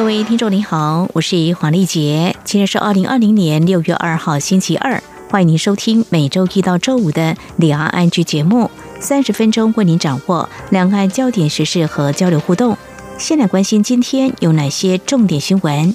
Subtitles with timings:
[0.00, 12.78] 各位听众您好，我是黄丽杰，今天是二零二零年六月二号星期二，欢迎您收听每周一到周五的两岸安居节目，三十分钟为您掌握两岸焦点时事和交流互动。
[13.18, 15.94] 先来关心今天有哪些重点新闻？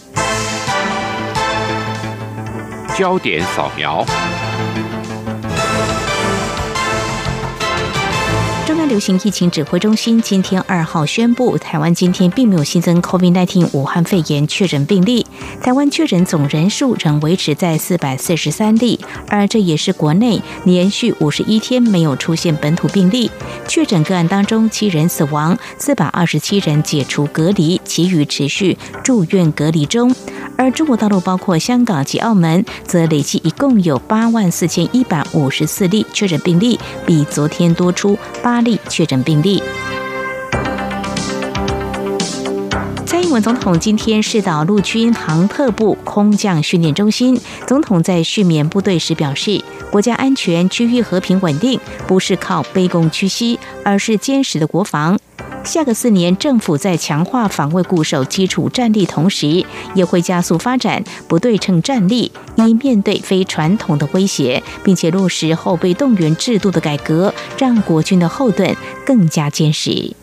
[2.96, 4.06] 焦点扫描。
[8.88, 15.26] 流行疫情指挥中心今天二号宣布，台湾今天并没有新增 COVID-19 武汉肺炎确诊病例，
[15.62, 23.30] 台湾确诊总人数仍维持在四百四十三例，而这也是国内连续五十一天没有出现本土病例。
[23.68, 30.14] 确诊个案当中，七人死亡，四百二十七人解除隔离，其余持续住院隔离中。
[30.58, 39.62] 而中国大陆包括香港及澳门，则累计一共有八万四千一百五十四例确诊病例，比昨天多出八例确诊病例。
[43.06, 55.18] 蔡英文总统今天是到陆军航特部空降训练中心，总统在训练部队时表示，国家安全、区域和平稳定不是靠卑躬屈膝，而是坚实的国防。
[55.66, 70.16] 下个四年，政府在强化防卫固守基础战力同时，也会加速发展不对称战力，以面对非传统的威胁，并且落实后备动员制度的改革，让国军的后盾更加坚实。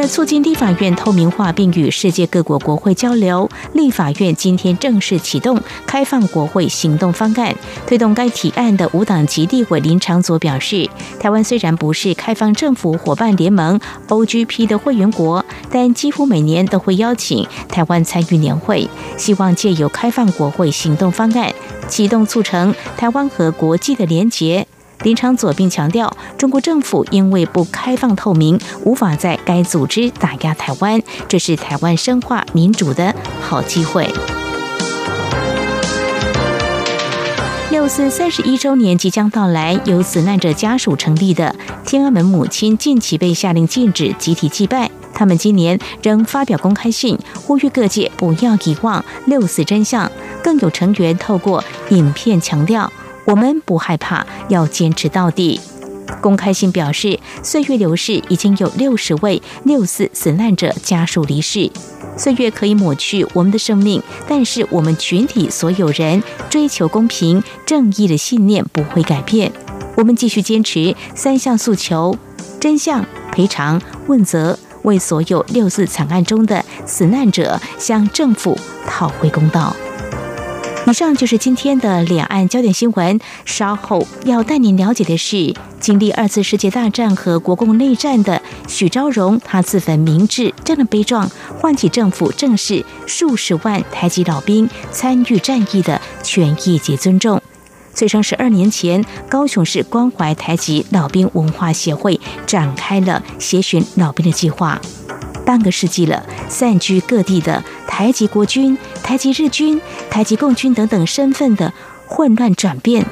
[0.00, 7.54] 了促进立法院透明化，并与世界各国国会交流，立法院今天正式启动开放国会行动方案。
[7.86, 10.88] 推动该提案的无党籍立委林长佐表示，
[11.18, 18.88] 台湾虽然不是开放政府伙伴联盟 （OGP） 的会员国，但几乎每年都会邀请台湾参与年会，
[19.18, 21.52] 希望借由开放国会行动方案，
[21.88, 24.66] 启动促成台湾和国际的连结。
[25.02, 34.06] 林昌佐并强调，中国政府因为不开放透明，无法在该组织打压台湾，这是台湾深化民主的好机会。
[37.70, 41.54] 六四三十一周年即将到来，由死难者家属成立的
[41.86, 50.10] 天安门母亲近期被下令禁止集体祭拜，他们今年仍发表公开信，呼吁各界不要遗忘六四真相，
[50.42, 52.92] 更有成员透过影片强调。
[53.30, 55.60] 我们不害怕，要坚持到底。
[56.20, 61.70] 公开信表示，岁月流逝，已经有六十位六四死难者家属离世。
[62.16, 69.52] 岁月可以抹去我们的生命，但是我们群体所有人追求公平正义的信念不会改变。
[69.96, 72.18] 我们继续坚持三项诉求：
[72.58, 78.58] 真相、赔偿、问责，为所有六四惨案中的死难者向政府
[78.88, 79.76] 讨回公道。
[80.86, 83.20] 以上就是今天的两岸焦点新闻。
[83.44, 91.30] 稍后要带您了解的是，经历二次世界大战和国共内战的许昭荣，他自焚明志这样的悲壮，
[91.60, 97.40] 唤起政府正视数十万台籍老兵参与战役的权益及尊重。
[97.94, 104.80] 最生十二年前，高雄市关怀台籍老兵文化协会展开了协寻老兵的计划。
[105.44, 108.78] 半个世纪了，散居各地的台籍国军、
[109.10, 111.74] 台籍日军、台籍共军等等身份的
[112.06, 113.04] 混乱转变，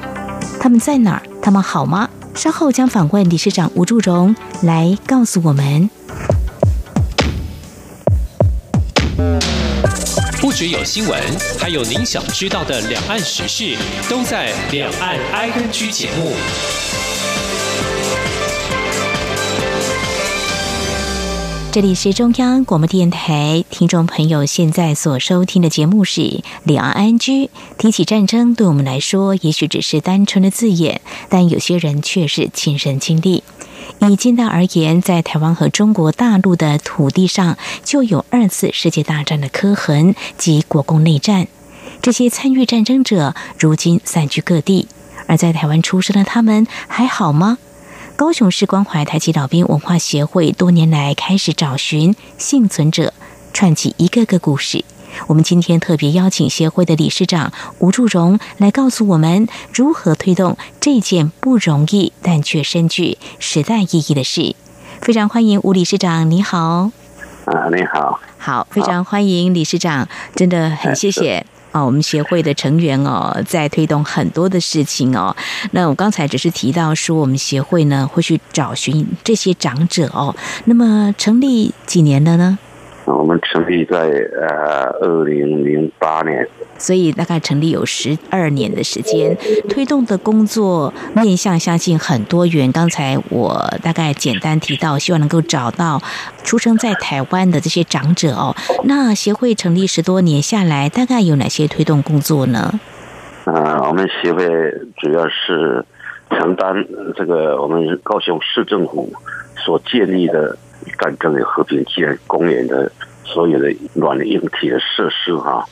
[0.57, 1.23] 他们在哪儿？
[1.41, 2.09] 他们好吗？
[2.33, 5.89] 稍后将访问理事长吴祝荣来告诉我们。
[10.39, 11.21] 不只有新闻，
[11.59, 13.75] 还有您想知道的两岸时事，
[14.09, 16.31] 都在《两岸 I N G》节目。
[21.79, 26.19] 这里是中央广播电台，听众朋友现在所收听的节目是
[26.65, 27.45] 《两岸安居》。
[27.77, 30.99] 提起战争，对我们来说也许只是单纯的字眼，
[31.29, 33.45] 但有些人却是亲身经历。
[34.01, 41.47] 以近代而言，在台湾和中国大陆的土地上，就有二次世界大战的刻痕及国共内战。
[42.01, 44.89] 这些参与战争者如今散居各地，
[45.27, 47.57] 而在台湾出生的他们还好吗？
[48.19, 53.13] 高雄市关怀台籍老兵文化协会多年来开始找寻幸存者，
[53.53, 54.83] 串起一个个故事。
[55.27, 64.53] 我们今天特别邀请协会的理事长吴祝荣来告诉我们如何推动这件不容易但却深具时代意义的事。
[65.01, 66.91] 非常欢迎吴理事长，你好。
[67.45, 71.45] 啊，你好，好，非常欢迎理事长，真的很谢谢。
[71.71, 75.35] 啊，我们协会的成员哦，在推动很多的事情哦。
[75.71, 80.35] 那我刚才只是提到说，我们协会呢会去找寻这些长者哦。
[80.65, 82.57] 那么成立几年了呢？
[83.05, 86.47] 我们成立在呃二零零八年。
[86.79, 89.37] 所以大概成立有十二年的时间，
[89.67, 92.71] 推动的工作面向相信很多元。
[92.71, 96.01] 刚才我大概简单提到，希望能够找到
[96.43, 98.55] 出生在台湾的这些长者哦。
[98.85, 102.79] 那协会成立十多年下来，大概有哪些推动工作呢？
[103.45, 104.45] 啊，我们协会
[104.97, 105.85] 主要是
[106.31, 106.73] 承担
[107.15, 109.11] 这个我们高雄市政府
[109.57, 110.57] 所建立的
[110.97, 112.91] 战争与和平纪念公园的。
[113.31, 115.63] 所有的软硬体的设施哈，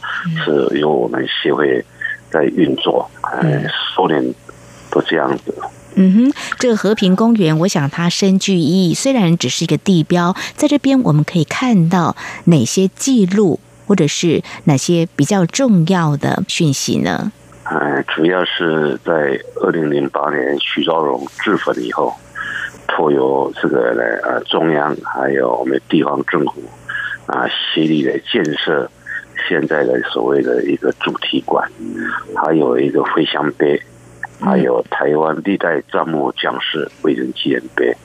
[0.46, 1.84] 是由我们协会
[2.30, 3.10] 在运作，
[3.42, 3.66] 嗯，
[3.96, 4.24] 多年
[4.92, 5.54] 都这样子。
[6.00, 8.94] 嗯哼，这个和平公园，我想它深具意义。
[8.94, 12.16] 虽然只是一个地标，在这边我们可以看到
[12.46, 17.32] 哪些记录，或者是哪些比较重要的讯息呢？
[17.64, 22.14] 嗯，主要是在二零零八年徐昭荣自焚以后，
[22.88, 26.62] 托由这个呢呃中央还有我们地方政府。
[27.28, 28.90] 啊，协力的建设，
[29.48, 31.70] 现在的所谓的一个主题馆，
[32.36, 33.80] 还有一个飞翔碑，
[34.40, 37.96] 还有台湾历代战幕将士为人纪念碑，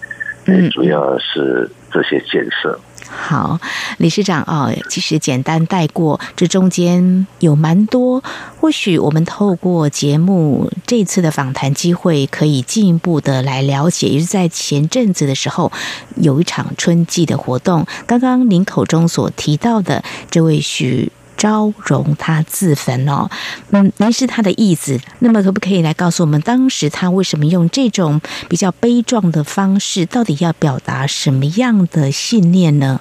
[0.47, 2.79] 嗯，主要是这些建设。
[3.15, 3.61] 好，
[3.99, 8.25] 理事长啊，其实简单带过，这中间有蛮多。
[8.59, 14.09] 或许我们透过节目这次的访谈机会，可以进一步的来了解。
[14.09, 15.71] 也是在前阵子的时候，
[16.17, 17.87] 有一场春季的活动。
[18.07, 21.13] 刚刚您口中所提到的这位许
[21.43, 23.29] 昭荣，他自焚哦，
[23.73, 30.07] 嗯，您是他的义子，那么可不可以来告诉我们，当时他为什么用这种比较悲壮的方式？
[30.07, 33.01] 到底要表达什么样的信念呢？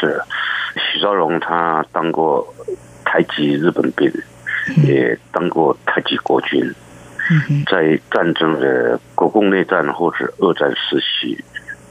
[0.00, 0.18] 是
[0.76, 2.54] 许昭荣，他当过
[3.04, 4.10] 太极日本兵，
[4.82, 6.74] 也当过太极国军，
[7.70, 11.36] 在战争的国共内战或者二战时期，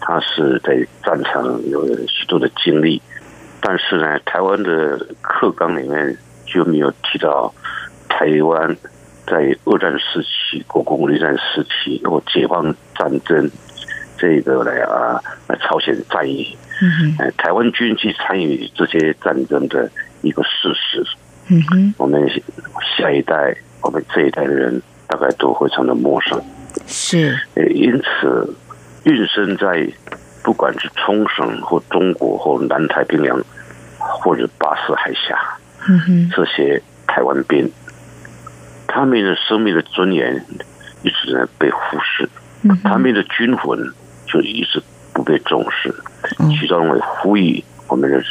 [0.01, 0.75] 他是在
[1.05, 2.99] 战场有许多的经历。
[3.61, 7.53] 但是呢，台湾的课纲里面就没有提到
[8.07, 8.75] 台湾
[9.25, 12.63] 在二战时期、国共内战时期或解放
[12.95, 13.49] 战争
[14.17, 15.21] 这个来啊，
[15.61, 16.57] 朝鲜战役。
[16.79, 19.89] 嗯哼，台湾军去参与这些战争的
[20.21, 21.03] 一个事实，
[21.49, 22.21] 嗯哼，我们
[22.95, 26.39] 下一代，我们这一代的人大概都非常的陌生，
[26.85, 27.35] 是，
[27.73, 28.55] 因此，
[29.05, 29.89] 运生在
[30.43, 33.37] 不管是冲绳或中国或南太平洋，
[33.97, 35.37] 或者巴士海峡，
[36.33, 37.69] 这些台湾兵，
[38.87, 40.45] 他们的生命的尊严
[41.03, 42.29] 一直在被忽视，
[42.83, 43.77] 他们的军魂
[44.25, 44.81] 就一直
[45.13, 45.93] 不被重视。
[46.51, 48.21] 徐兆荣呼吁我们的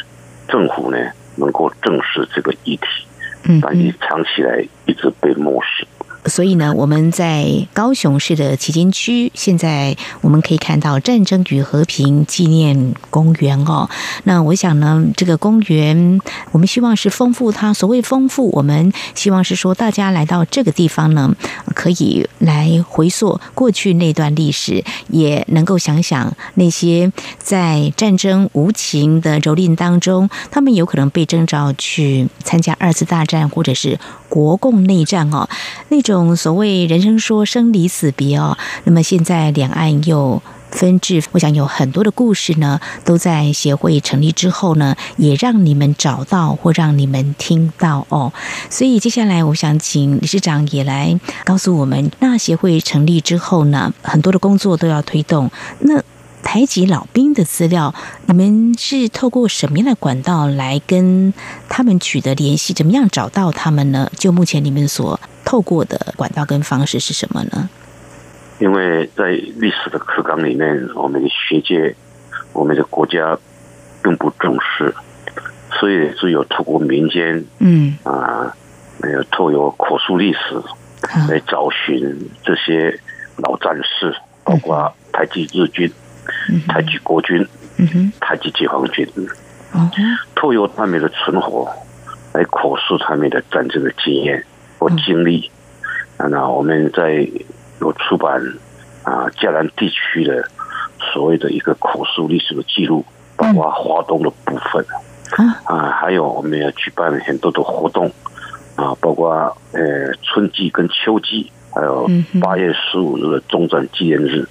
[0.47, 0.97] 政府呢，
[1.35, 5.87] 能够正视这个议题，但你长期来一直被漠视。
[6.25, 13.89] 所以呢，我们在高雄市的旗津区，现在我们可以看到战争与和平纪念公园哦。
[14.25, 16.19] 那我想呢，这个公园
[16.51, 17.73] 我们希望是丰富它。
[17.73, 21.33] 所谓丰富，我们希望是说，大家来到这个地方呢，
[21.73, 35.49] 可以来回溯过去那段历史，也能够想想那些在战争无情的蹂躏当中，他们有可能被征召去参加二次大战，或者是国共内战哦，
[35.89, 36.17] 那种。
[36.37, 48.31] 所谓人生说生离死别哦，那么现在两岸又分治，我想有很多的故事呢，都在协会成立之后呢，也让你们找到或让你们听到哦。
[48.69, 55.49] 所以接下来我想请理事长也来告诉我们，那协会成立之后呢，很多的工作都要推动。
[55.79, 56.03] 那
[56.47, 57.93] 台籍老兵的资料，
[58.25, 61.33] 你们是透过什么样的管道来跟
[61.67, 62.73] 他们取得联系？
[62.73, 64.09] 怎么样找到他们呢？
[64.15, 67.69] 就目前你们所透过的管道跟方式是什么呢？
[68.59, 71.93] 因为在历史的课纲里面，我们的学界、
[72.53, 73.37] 我们的国家
[74.01, 74.95] 并不重视，
[75.77, 78.55] 所以只有透过民间，嗯啊，
[78.99, 80.39] 没有透过口述历史
[81.29, 82.97] 来找寻这些
[83.35, 85.91] 老战士，包括台籍日军。
[86.67, 87.47] 太极国军，
[88.19, 89.07] 太极解放军，
[90.35, 91.71] 透过他们的存活
[92.33, 94.43] 来口述他们的战争的经验
[94.79, 95.51] 和经历。
[96.17, 97.27] 那我们在
[97.79, 98.41] 有出版
[99.03, 100.47] 啊，江南地区的
[101.13, 104.85] 所谓的一个口述历史的记录，包括华东的部分
[105.65, 108.11] 啊，还有我们要举办很多的活动
[108.75, 109.31] 啊，包括
[109.73, 111.51] 呃春季跟秋季。
[111.73, 112.09] 还有
[112.41, 114.47] 八月十五日的中战纪念日，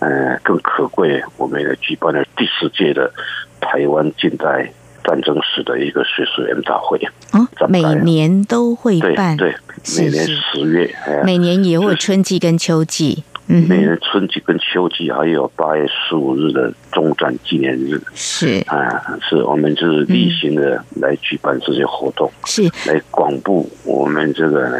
[0.00, 3.12] 嗯，更可贵，我们也举办了第十届的
[3.60, 4.72] 台湾近代
[5.04, 6.98] 战争史的一个学术研讨会
[7.32, 9.54] 哦，每年都会办，对，
[9.98, 18.62] 每年十月，每年也会春季跟秋季，嗯，每年春季跟秋季还有八月十五日的中战纪念日，是。
[18.66, 22.62] 啊，是我们就是例行的来举办这些活动，是。
[22.86, 24.78] 来广布我们这个呢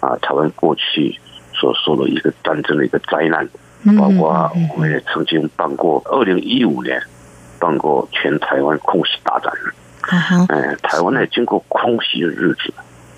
[0.00, 1.18] 啊，台湾过去
[1.60, 3.46] 所受的一个战争的一个灾难，
[3.98, 7.00] 包括我们也曾经办过二零一五年。
[7.62, 9.52] 办过全台湾空袭大战，
[10.48, 12.72] 嗯，台湾呢经过空袭的日子，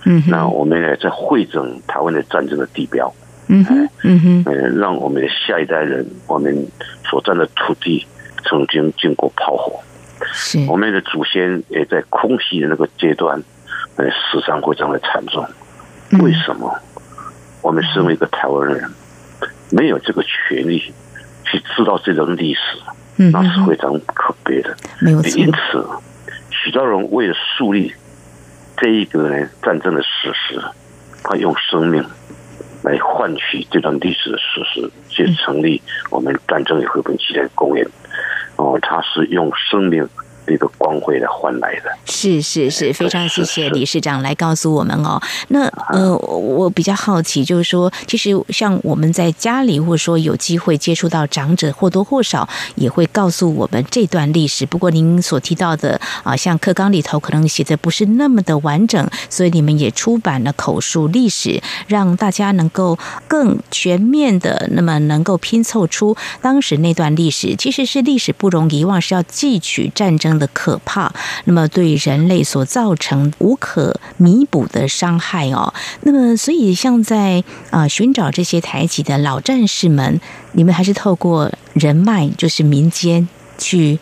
[0.05, 3.15] 嗯，那我们也在会整台湾的战争的地标，
[3.47, 6.67] 嗯哼，嗯哼，呃，让我们的下一代人，我们
[7.09, 8.05] 所占的土地
[8.43, 9.79] 曾经经过炮火，
[10.33, 10.59] 是。
[10.69, 13.41] 我们的祖先也在空袭的那个阶段，
[13.95, 15.47] 呃，死伤非常的惨重。
[16.19, 16.77] 为什么
[17.63, 18.91] 我们身为一个台湾人，
[19.71, 20.93] 没有这个权利
[21.45, 22.61] 去知道这段历史？
[23.31, 25.87] 那是非常可悲的，没有因此，
[26.51, 27.93] 许多人为了树立
[28.77, 30.61] 这一个呢战争的史实，
[31.23, 32.05] 他用生命
[32.83, 37.87] 来换取这段历史的事实，去成立我们战争与和平纪念公园。
[38.57, 40.09] 哦，他是用生命。
[40.49, 45.21] 一个光辉的换来的，是是是，非常谢谢理事长来告诉我们哦。
[45.49, 54.67] 那呃，我比较好奇，就是说，其实像我们在家里，或者说有机会接触到长者，或多或少也会告诉我们这段历史。
[54.67, 67.55] 不过您所提到的啊，像课纲里头可能写的不是那么的完整，所以你们也出版了口述历史，让大家能够更全面的，那么能够拼凑出当时那段历史。
[67.57, 70.32] 其实是历史不容遗忘，是要汲取战争。
[70.39, 71.13] 的可怕，
[71.45, 75.73] 那么对人类所造成无可弥补的伤害哦。
[76.03, 80.21] 那么，所以像在啊寻找这些台籍的老战士们，
[80.53, 83.99] 你们还是透过人脉，就是民间去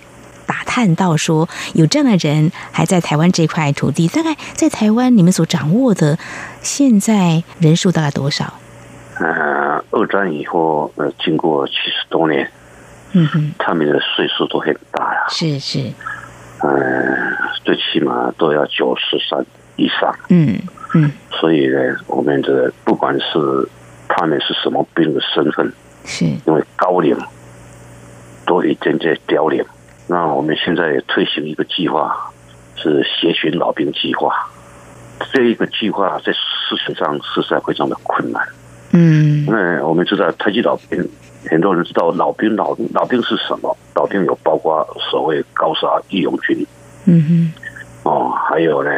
[0.46, 4.08] 打探到说，有这样的人还在台湾这块土地。
[4.08, 6.18] 大概在台湾，你们所掌握的
[6.62, 8.54] 现在人数大概多少？
[9.20, 12.50] 呃，二战以后，呃，经过七十多年，
[13.12, 15.20] 嗯哼，他们的岁数都很大呀。
[15.28, 15.92] 是是。
[16.62, 19.44] 嗯，最起码都要九十三
[19.76, 20.14] 以上。
[20.28, 20.58] 嗯
[20.94, 23.68] 嗯，所以呢，我们这不管是
[24.08, 25.72] 他们是什么兵的身份，
[26.04, 27.16] 是因为高龄
[28.46, 29.64] 都已经在凋零。
[30.06, 32.32] 那我们现在推行一个计划，
[32.76, 34.34] 是协寻老兵计划。
[35.32, 38.42] 这一个计划在事实上实在非常的困难。
[38.92, 41.08] 嗯，那我们知道台籍老兵。
[41.48, 43.74] 很多人知道老兵老老兵是什么？
[43.94, 46.66] 老兵有包括所谓高沙义勇军，
[47.06, 47.52] 嗯
[48.04, 48.90] 哼，哦，还有呢，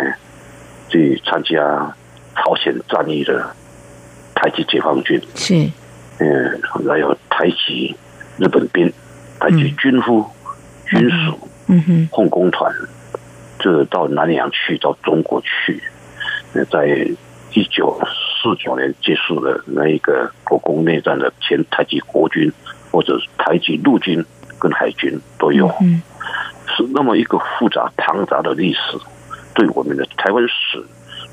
[0.88, 1.60] 去参加
[2.34, 3.48] 朝鲜战役的
[4.34, 5.54] 台籍解放军，是，
[6.18, 7.94] 嗯，还有台籍
[8.38, 8.92] 日本兵、
[9.38, 10.26] 台籍军夫、
[10.86, 12.74] 军属，嗯哼，奉公团，
[13.60, 15.80] 这到南洋去，到中国去，
[16.68, 17.08] 在
[17.54, 17.81] 一九。
[18.42, 22.50] 四九年结束的那一个国共内战的前台籍国军，
[22.90, 24.24] 或者是台籍陆军
[24.58, 26.02] 跟海军都有，嗯
[26.76, 28.80] 是那么一个复杂庞杂的历史，
[29.54, 30.84] 对我们的台湾史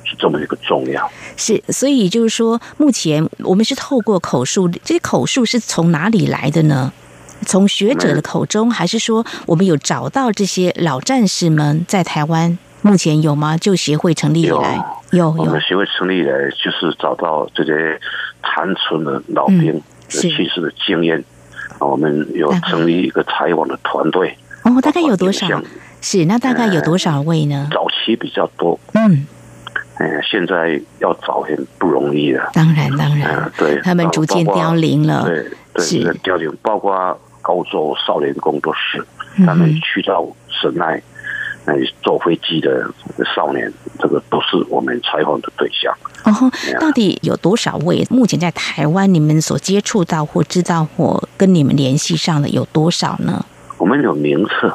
[0.04, 1.10] 是这么一个重要。
[1.38, 6.92] 是，所以就是说，目前我们是透过口述，这些口述是从哪里来的呢？
[7.46, 12.58] 从学者的口中，还是说我们有找到这些老战士们在台湾？
[12.82, 13.58] 目前有吗？
[13.58, 18.00] 就协会成立以来，有我们协会成立以来，就是找到这些
[18.44, 21.24] 残存的老兵的去世的经验。
[21.80, 24.38] 我们有成立一个采访的团队。
[24.64, 25.48] 哦，大概有多少？
[26.02, 27.68] 是那大概有多少位呢？
[27.72, 28.80] 早期比较多。
[28.94, 29.28] 嗯，
[29.96, 32.50] 哎，现在要找很不容易了。
[32.54, 35.26] 当然，当然，对，他们逐渐凋零了。
[35.26, 36.50] 对，对凋零。
[36.62, 39.06] 包括高州少年工作室，
[39.46, 40.26] 他们去到
[40.62, 41.02] 神奈。
[42.02, 42.90] 坐飞机的
[43.36, 45.94] 少年，这个都是我们采访的对象。
[46.26, 48.06] 哦，到底有多少位？
[48.10, 53.46] 目前在台湾，你们所接触到或知道或跟你们联系上的有多少呢？
[53.78, 54.74] 我们有名册。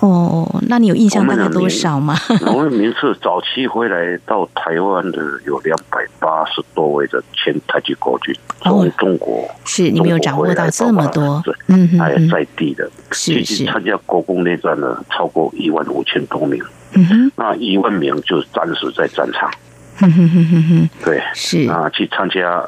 [0.00, 2.14] 哦，那你有印象大概多少吗？
[2.46, 6.03] 我们名次早期回来到台湾的有两百
[6.44, 13.64] 八十多位的前台籍国军，从中国是你没有掌握到这么多，嗯，还有在地的，是是。
[13.64, 19.50] 参加国共内战的超过一万五千多名，嗯哼，那一万名就是战死在战场，
[19.96, 21.66] 哼哼哼哼哼，对，是。
[21.66, 22.62] 啊，去参加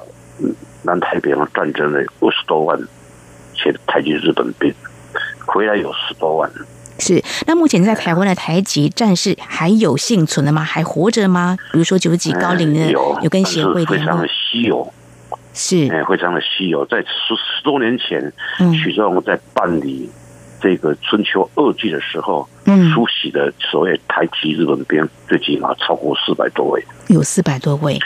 [0.83, 2.81] 南太平洋战争的五十多万
[3.55, 4.73] 前台籍日本兵，
[5.45, 6.51] 回来有十多万。
[6.99, 10.63] 是，那目前在台湾的台籍战士还有幸存的吗？
[10.63, 11.57] 还活着吗？
[11.73, 14.93] 比如说九几高龄的有有跟协会非常的稀有，
[15.53, 16.85] 是哎，非常的稀有。
[16.87, 18.33] 在十十多年前，
[18.73, 20.11] 许兆荣在办理
[20.61, 27.97] 这这个春秋二季的时候，嗯，出席的所谓台籍日本兵，最起码超过四百多位，有四百多位。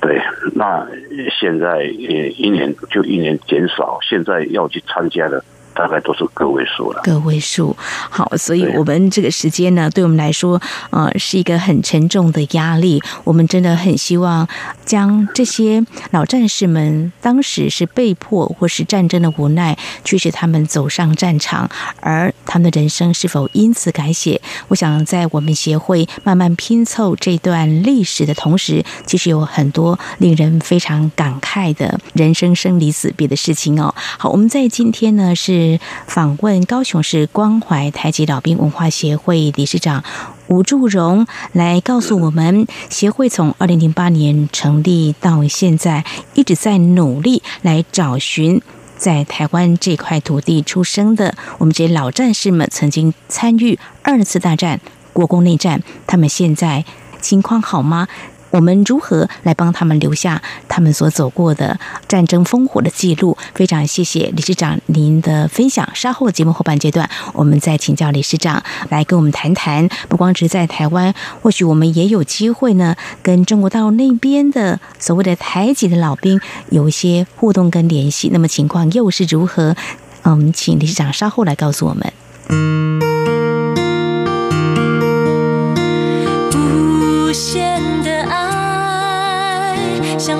[0.00, 0.18] 对，
[0.54, 0.86] 那
[1.38, 5.44] 现在呃一年就一年减少，现在要去参加的。
[5.74, 7.76] 大概都是个位数了，个位数。
[8.10, 10.60] 好，所以我们这个时间呢，对我们来说，
[10.90, 13.02] 呃，是一个很沉重的压力。
[13.24, 14.46] 我们真的很希望
[14.84, 24.40] 将这些老战士们当时是被迫或是战争的无奈，驱使他们走上战场，而他们的人生是否因此改写？
[24.68, 33.94] 我想，在我们协会慢慢拼凑这段历史的同时，其实有很多令人非常感慨的人生生离死别的事情哦。
[34.18, 35.61] 好，我们在今天呢是。
[36.06, 40.02] 访问高雄市关怀台籍老兵文化协会理事长
[40.48, 46.04] 吴祝荣，来告诉我们，协会从二零零八年成立到现在，
[46.34, 48.60] 一直在努力来找寻
[48.98, 54.80] 在台湾这块土地出生的我们这些老战士们，曾经参与二次大战、
[55.12, 56.84] 国共内战，他们现在
[57.20, 58.08] 情况好吗？
[58.52, 63.36] 我们如何来帮他们留下他们所走过的战争烽火的记录？
[63.54, 65.88] 非常谢谢理事长您的分享。
[65.94, 69.88] 稍后节目后半阶段，我们再请教理事长来跟我们谈谈。
[70.08, 76.40] 不光只在台湾，或许我们也有机会呢，跟中国大陆那边的所谓的台籍的老兵
[76.70, 78.28] 有一些互动跟联系。
[78.32, 79.74] 那么情况又是如何？
[80.24, 83.01] 嗯，请理事长稍后来告诉我们。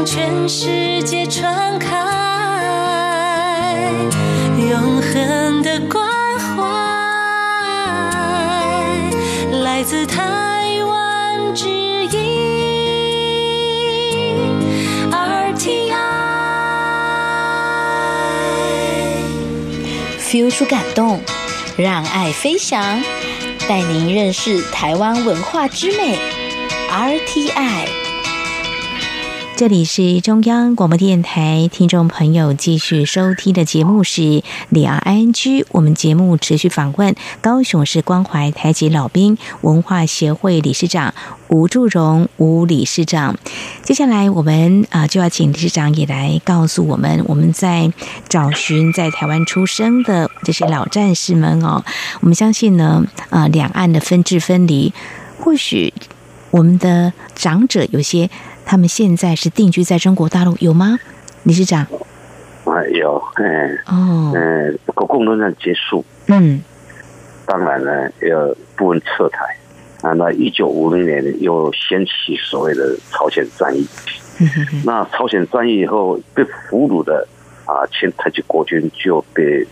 [0.03, 1.89] 向全世界传开，
[4.59, 6.05] 永恒的关
[6.41, 6.65] 怀，
[9.63, 12.11] 来自台湾之音
[15.13, 15.93] RTI。
[20.19, 21.21] feel 出感动，
[21.77, 23.01] 让爱飞翔，
[23.69, 26.19] 带您认识台湾文化之美
[26.91, 28.02] ，RTI。
[29.55, 35.65] 这里是中央广播电台，听众朋友继续收听的节目是李昂 I N G。
[35.71, 41.15] 我们节目持续访问高雄市关怀台籍老兵文化协会理事长
[41.47, 43.37] 吴祝荣吴理事长。
[43.85, 47.93] 接下来我们啊就要请理事长也来告诉我们，我们在
[48.29, 51.85] 找寻在台湾出生的这些老战士们哦。
[52.21, 54.93] 我们相信呢，啊，两岸的分治分离，
[55.39, 55.95] 或许
[56.51, 58.29] 我们的长者有些。
[58.65, 60.99] 他们现在是定居在中国大陆，有吗，
[61.43, 61.87] 理事长？
[62.65, 66.63] 啊，有，嗯，哦，嗯，国共论战结束，嗯，
[67.45, 69.45] 当然呢，要部分撤台，
[70.03, 73.87] 啊，那一九五零年又掀起所谓的朝鲜战役，
[74.85, 77.27] 那朝鲜战役以后被俘虏的
[77.67, 79.67] 啊，前台籍国军就被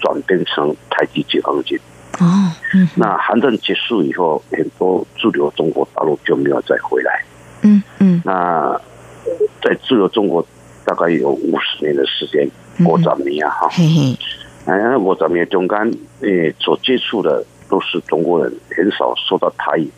[0.00, 1.78] 转变成台籍解放军，
[2.18, 2.50] 哦，
[2.96, 7.22] 那韩战结束以后，很多驻留中国大陆就没有再回来。
[7.62, 8.80] 嗯嗯，那
[9.62, 10.44] 在自由中国
[10.84, 12.48] 大概有五十年的时间，
[12.84, 13.68] 国长米啊哈，
[14.66, 15.78] 哎，国长米中间
[16.20, 19.90] 诶所接触的都是中国人，很少说到台语，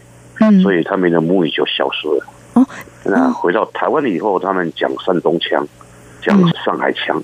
[0.63, 2.27] 所以他们的母语就消失了。
[2.55, 2.67] 哦，
[3.05, 5.67] 那回到台湾了以后，他们讲山东腔，
[6.23, 7.23] 讲上海腔，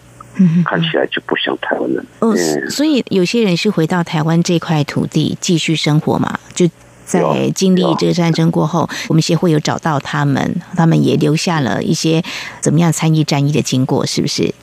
[0.64, 2.06] 看起来就不像台湾人。
[2.20, 2.34] 哦，
[2.70, 6.66] 所以有些人是回到台湾这块土地继续生活嘛，就。
[7.10, 12.22] 在经历这个战争过后，我们协会有找到他们，他们也留下了一些
[12.60, 14.54] 怎么样参与战役的经过，是不是？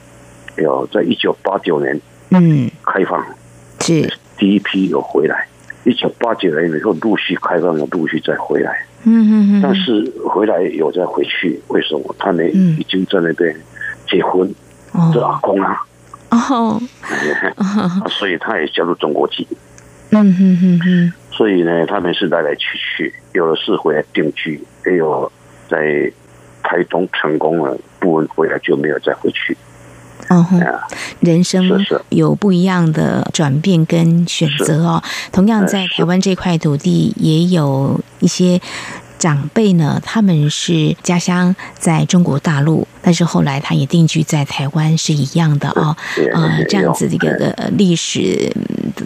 [0.58, 3.22] 有，在一九八九年，嗯，开放
[3.82, 4.14] 是。
[4.38, 5.48] 第一批有回来，
[5.84, 12.16] 一九八九年以后陆续开放，有陆续再回来，嗯嗯嗯，但是回来有再回去，为什么？
[12.18, 13.54] 他们已经在那边
[14.10, 14.54] 结婚，
[15.12, 15.84] 做阿公啊，
[16.30, 16.82] 哦，
[18.10, 19.46] 所以他也加入中国籍，
[20.12, 21.14] 嗯哼哼哼。
[21.38, 25.32] 所以呢，他们是来来去去，有的是回来定居，也有
[25.69, 26.12] 在
[26.63, 29.56] 台东成功了，部分回来就没有再回去。
[30.30, 30.43] 哦，
[31.19, 31.63] 人生
[32.10, 35.04] 有不一样的转变跟选择哦。
[35.32, 38.60] 同样在台湾这块土地，也有一些。
[39.19, 45.95] 长辈呢，他们是家乡在中国大陆，但是后来他也定居在台湾，是一样的哦。
[46.34, 48.51] 呃，这样子的一个历史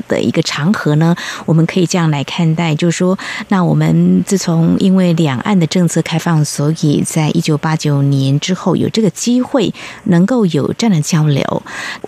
[0.08, 3.18] 的一个长河呢，我们可以这样来看待，就是说，
[3.50, 9.74] 那我们自从因为两岸的政策开放，所以在一九八九年之后有这个机会
[10.06, 11.64] 能够有这样的交流，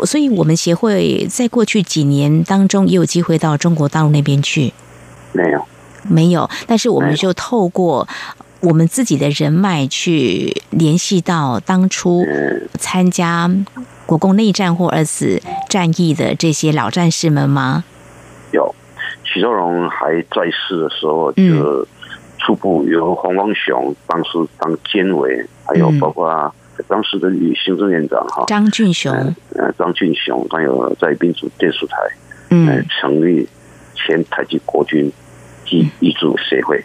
[0.05, 4.73] 所以我们协会在过去几年当中也有机会到中国大陆那边去，
[5.31, 5.65] 没有。
[6.09, 8.07] 没有，但是我们就透过
[8.59, 12.25] 我们自己的人脉去联系到当初
[12.79, 13.49] 参加
[14.05, 17.83] 国共内战或二次战役的这些老战士们吗？
[18.51, 18.73] 有，
[19.23, 21.87] 许兆荣还在世的时候，就
[22.39, 26.53] 初步由黄光雄当时当监委，还有包括
[26.87, 28.43] 当时的女行政院长哈。
[28.47, 29.11] 张俊雄，
[29.55, 31.95] 呃张俊雄，还有在民主电视台，
[32.49, 33.47] 嗯，成立
[33.95, 35.11] 前台籍国军
[35.65, 36.83] 及遗嘱协会，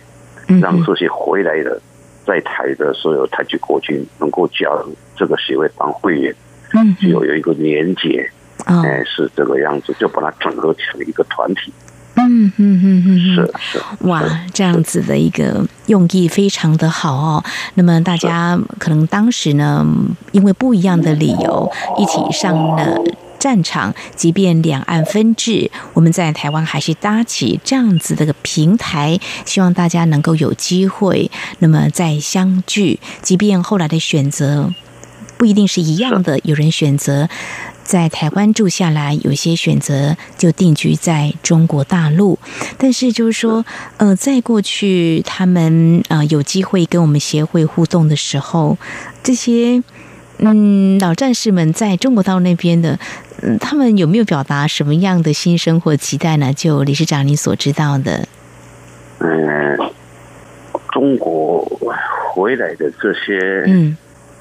[0.60, 1.80] 让这些回来的
[2.24, 6.34] 在台的所有台籍国军能够加入这个协会当会员，
[6.74, 8.30] 嗯，就有一个连结，
[8.64, 11.72] 哎，是这个样子，就把它整合成一个团体。
[12.20, 13.80] 嗯嗯嗯嗯，是是。
[14.08, 17.44] 哇，这样子的一个用意非常的好哦。
[17.74, 19.86] 那么大家可能当时呢，
[20.32, 23.00] 因为不一样的理由，一起上了
[23.38, 23.94] 战场。
[24.16, 32.98] 即便两岸分治，我们在台湾还是搭起这样子的个平台，希望大家能够有机会，那么再相聚。
[33.22, 34.72] 即便后来的选择
[35.36, 37.28] 不一定是一样的，有人选择。
[37.84, 42.38] 在台湾住下来，有些选择就定居在中国大陆。
[42.76, 43.64] 但是就是说，
[43.96, 48.76] 呃，在过去他们呃有机会跟我们协会互动的时候，
[49.22, 49.82] 这些
[50.38, 52.98] 嗯老战士们在中国大陆那边的，
[53.42, 56.52] 嗯，他们有没有表达什么样的心声或期待呢？
[56.52, 58.26] 就理事长你所知道的，
[59.18, 59.78] 嗯，
[60.92, 61.64] 中国
[62.32, 63.96] 回来的这些，嗯。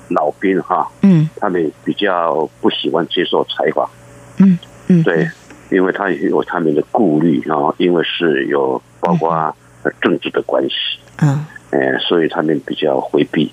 [0.09, 3.89] 老兵哈，嗯，他们比较不喜欢接受采访，
[4.37, 4.57] 嗯
[4.87, 5.29] 嗯，对，
[5.69, 9.53] 因为他有他们的顾虑啊，因为是有包括
[9.99, 10.75] 政治的关系，
[11.17, 13.51] 嗯，哎，所以他们比较回避，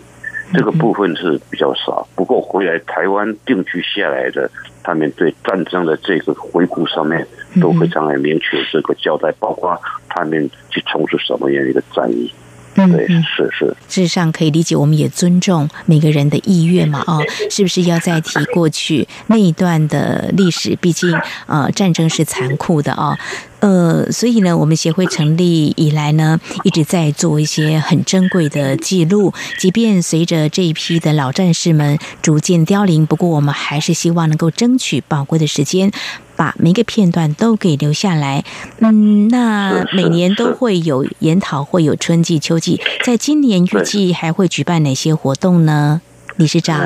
[0.52, 2.06] 这个部分是比较少。
[2.14, 4.50] 不过回来台湾定居下来的，
[4.82, 7.26] 他们对战争的这个回顾上面
[7.60, 12.32] 都非常的明确这个交代，包括他们去从事什么样的一个战役。
[12.76, 12.90] 嗯，
[13.22, 20.76] 是是，事实上可以理解，我们也尊重每个人的意愿嘛，哦，是不是要再提过去那一段的历史？
[20.80, 23.16] 毕竟，呃，战争是残酷的哦。
[23.64, 29.32] 呃，所以呢，我们协会成立以来呢，一直在做一些很珍贵的记录。
[29.58, 35.90] 即便随着这一批的老战士们逐渐凋零，不过我们还是希望能够争取宝贵的时间，
[36.36, 38.44] 把每个片段都给留下来。
[38.80, 46.02] 嗯，那每年都会有研讨会，有春季、秋季，在今年预计还会举办哪些活动呢？
[46.36, 46.78] 理事长，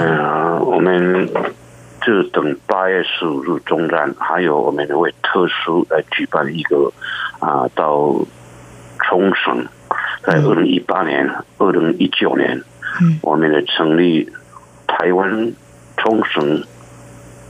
[0.65, 1.29] 我们。
[2.01, 6.91] 就等八月十五日中战，还有我们会特殊来举办一个
[7.41, 8.15] 啊，到
[9.01, 9.67] 冲绳，
[10.23, 12.63] 在二零一八年、二零一九年，
[13.03, 14.31] 嗯，我们的成立
[14.87, 15.53] 台湾
[15.97, 16.63] 冲绳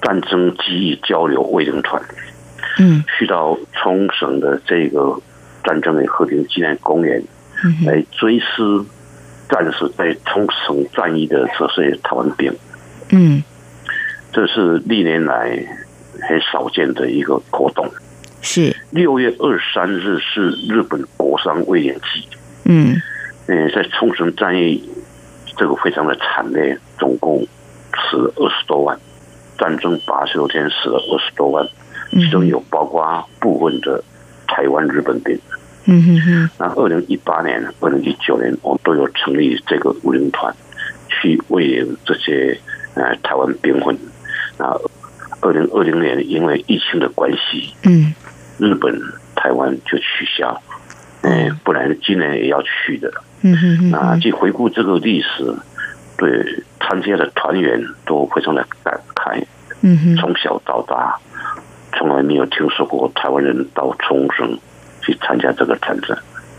[0.01, 2.03] 战争记忆交流慰问团，
[2.79, 5.21] 嗯，去到冲绳的这个
[5.63, 7.23] 战争的和平纪念公园，
[7.65, 8.85] 嗯，来追思
[9.51, 12.51] 战士在冲绳战役的这些台湾兵，
[13.11, 13.43] 嗯。
[14.33, 15.59] 这是历年来
[16.21, 17.89] 很少见的一个活动。
[18.41, 22.29] 是六月二十三日是日本国殇慰灵祭。
[22.65, 23.01] 嗯
[23.47, 24.87] 嗯，在冲绳战役，
[25.57, 27.41] 这个非常的惨烈，总共
[27.95, 28.99] 死了二十多万，
[29.59, 31.67] 战争八十多天死了二十多万，
[32.11, 34.05] 其中有包括部分的
[34.47, 35.37] 台湾日本兵。
[35.87, 36.51] 嗯哼哼。
[36.59, 40.55] 那二零一八年、二零一九年，我们都有成立这个慰灵团，
[41.09, 42.57] 去慰灵这些
[42.95, 43.99] 呃台湾兵魂。
[44.59, 44.67] 那
[45.41, 48.13] 二零二零年因为疫情的关系，嗯，
[48.59, 49.01] 日本、
[49.37, 50.61] 台湾就取消，
[51.23, 55.55] 嗯，不然今年也要去的，嗯哼哼那去回顾这个历史，
[56.17, 59.41] 对参加的团员都非常的感慨，
[59.83, 61.17] 嗯哼，从小到大
[61.97, 64.59] 从来没有听说过台湾人到冲绳
[65.03, 66.17] 去参加这个战争，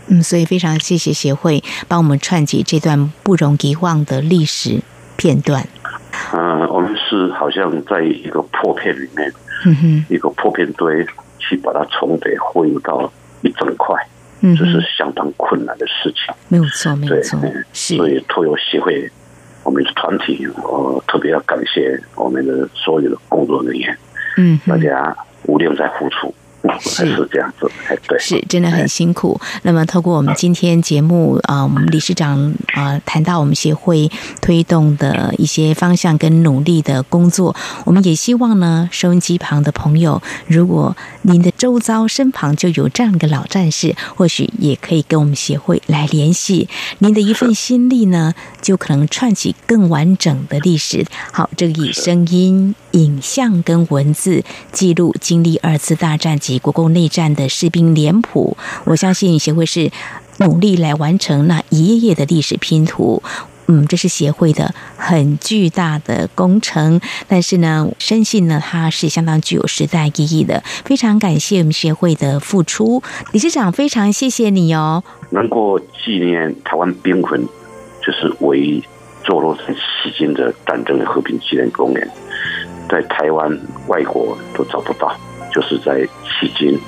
[0.08, 4.80] 嗯，所以非常谢谢协会帮我们串起这段不容遗忘的历史
[5.16, 5.68] 片段。
[6.32, 9.32] 嗯，我们是好像在一个破片里面，
[10.08, 11.06] 一个破片堆
[11.38, 13.10] 去把它重叠恢复到
[13.42, 13.96] 一整块，
[14.40, 16.34] 这是相当困难的事情。
[16.48, 17.38] 没有错，没有错，
[17.72, 17.96] 是。
[17.96, 19.10] 所以托友协会，
[19.64, 23.98] 我们的团体，我特别要感谢我们的所有的工作人员，
[24.36, 26.34] 嗯，大家无量在付出。
[26.80, 27.70] 是这样子，
[28.06, 29.40] 对，是真的很辛苦。
[29.62, 46.68] 那么，透过我们今天节目啊，我们理事长啊谈到我们协会推动的一些方向跟努力的工作，我们也希望呢，收音机旁的朋友，如果您的周遭身旁就有这样一个老战士，或许也可以跟我们协会来联系。
[46.98, 51.06] 您的一份心力呢，就可能串起更完整的历史。
[51.32, 52.74] 好，这个以声音。
[52.92, 59.90] 影像跟文字记录经历二次大战及国共内战的士兵脸谱，我相信协会是
[60.38, 63.22] 努力来完成那一页页的历史拼图。
[63.72, 70.60] 嗯，这是协会的很巨大的工程，但是呢，深信呢，它是相当具有时代意义的。
[70.84, 73.00] 非常感谢我们协会的付出，
[73.30, 75.04] 理事长，非常谢谢你哦。
[75.30, 77.40] 能够纪念台湾兵魂，
[78.04, 78.82] 就是为
[79.22, 82.10] 坐落在迄今的战争和平纪念公园，
[82.90, 85.14] 在台湾外国都找不到，
[85.52, 86.78] 就是在迄今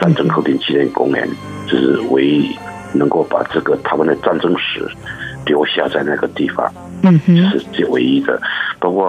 [0.00, 1.28] 战争和平纪念公园，
[1.66, 2.56] 就是唯一
[2.94, 4.88] 能够把这个他们的战争史。
[5.46, 6.68] 留下在那个地方，
[7.04, 8.36] 嗯哼，这是这唯一的。
[8.80, 9.06] 包括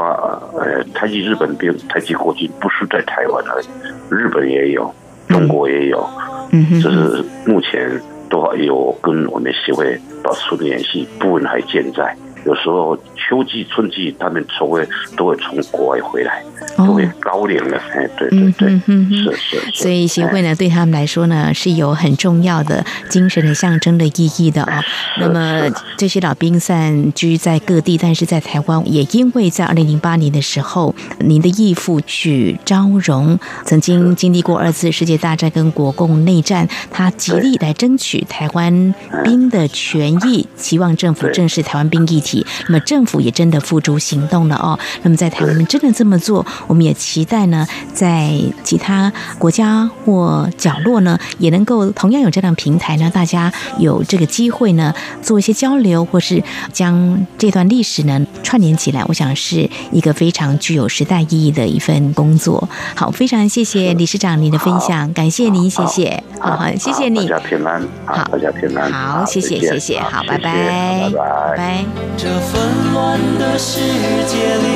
[0.54, 3.66] 呃，台籍日本兵、台籍国军不是在台湾而已，
[4.12, 4.94] 日本也有，
[5.30, 6.08] 中国也有，
[6.52, 12.16] 嗯哼这是目前都还有跟我们协会保持联系，部分还健在。
[12.46, 12.96] 有时候
[13.28, 14.88] 秋季、春季，他们都会
[15.18, 16.42] 都会从国外回来，
[16.78, 17.78] 都会高龄了。
[17.94, 19.72] 哎，对对对，是是。
[19.74, 24.82] 所以协会呢，对他们来说呢，是有很重要的精神的象征的意义的啊。
[25.20, 42.46] 那么这些老兵散居在各地，但是在台湾，也因为在二零零八年的时候，您的义父许昭荣曾经经历过二次世界大战跟国共内战，他极力来争取台湾兵的权益，希望政府正视台湾兵议题。
[42.68, 44.78] 那么政府也真的付诸行动了哦。
[45.04, 48.32] 那么在台湾真的这么做，我们也期待呢，在
[48.64, 59.04] 其他国家或角落呢，也能够同样有这样平台呢，大家有这个机会呢，做一些交流，或是将这段历史呢串联起来。
[59.08, 62.68] 我想是一个非常具有时代意义的一份工作。
[62.96, 73.07] 好，非常谢谢理事长您的分享，感谢您，谢谢，好好谢谢你，大家平安，好，大家平安，好，谢谢，谢谢，好，拜拜，拜拜。
[73.08, 73.80] 乱的世
[74.26, 74.68] 界里，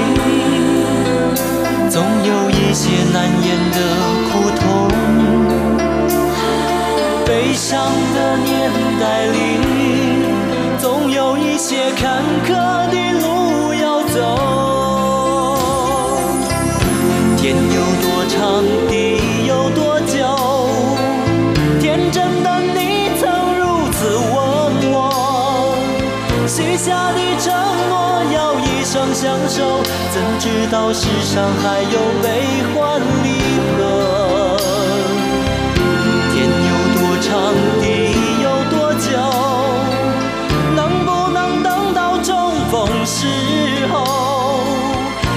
[1.89, 3.77] 总有一些难言的
[4.29, 4.63] 苦痛；
[7.25, 9.35] 悲伤的年代里，
[10.79, 12.53] 总有一些坎坷
[12.89, 14.17] 的路要走。
[17.35, 18.63] 天有多长，
[29.21, 32.25] 相守，怎知道世上还有悲
[32.73, 33.27] 欢离
[33.77, 34.57] 合？
[36.33, 37.29] 天有多长，
[37.79, 37.85] 地
[38.41, 39.13] 有多久？
[40.75, 42.73] 能不能等到重逢
[43.05, 43.27] 时
[43.93, 43.93] 候？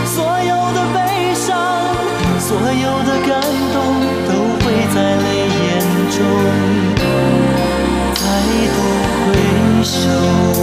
[0.07, 1.55] 所有的悲伤，
[2.41, 3.39] 所有的感
[3.75, 3.77] 动，
[4.27, 4.33] 都
[4.65, 5.69] 会在泪眼
[6.09, 6.17] 中
[8.15, 8.25] 再
[8.73, 8.79] 度
[9.27, 9.29] 回
[9.85, 10.54] 首。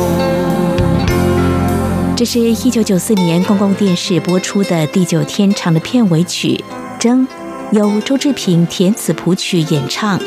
[2.21, 6.63] 这是一九九四年公共电视播出的《地久天长》的片尾曲
[6.99, 7.27] 《争》，
[7.75, 10.21] 由周志平填词谱曲演唱。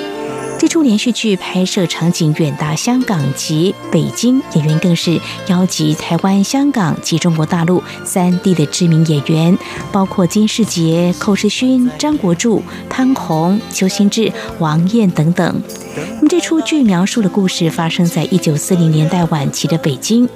[0.59, 9.57] 这出连续剧拍摄场景远达香港及北京，演员更是邀集台湾、香港及中国大陆三地的知名演员，
[9.93, 15.63] 包括金世杰、寇世勋、张国柱、潘虹、邱心志、王燕等等。
[16.17, 20.29] 那么这出剧描述的故事发生在一九四零年代晚期的北京。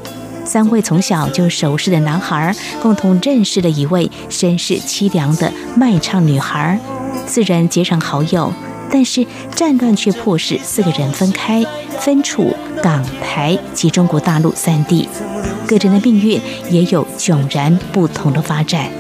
[0.48, 6.80] 三位从小就熟识的男孩，共同认识了一位身世凄凉的卖唱女孩，
[7.26, 8.50] 四人结成好友。
[8.90, 11.62] 但是战乱却迫使四个人分开，
[12.00, 15.06] 分处港台及中国大陆三地，
[15.66, 18.90] 个人的命运也有迥然不同的发展。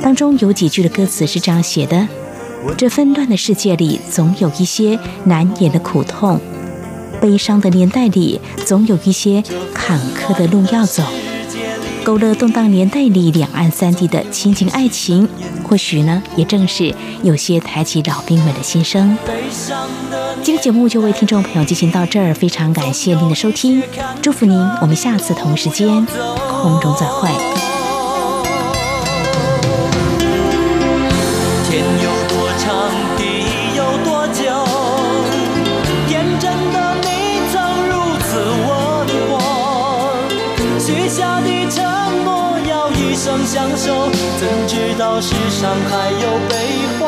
[0.00, 2.06] 当中有几句的歌词是这样写的
[2.78, 6.40] ：“这纷乱的世界里，总有一些难言的苦痛。”
[7.22, 9.40] 悲伤的年代里，总有一些
[9.72, 11.04] 坎坷的路要走。
[12.02, 15.28] 勾勒动荡年代里两岸三地的亲情爱情，
[15.62, 19.16] 或许呢，也正是有些抬起老兵们的心声。
[20.42, 23.80] 今天节目就为听众朋友进行到这儿，非常感谢您的收听，
[24.20, 26.04] 祝福您，我们下次同一时间
[26.60, 27.61] 空中再会。
[45.20, 47.01] 世上还有悲